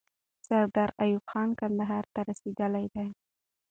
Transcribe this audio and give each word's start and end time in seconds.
سردار 0.47 0.89
ایوب 1.03 1.23
خان 1.31 1.49
کندهار 1.59 2.05
ته 2.13 2.19
رسیدلی 2.29 2.85
دی. 2.93 3.07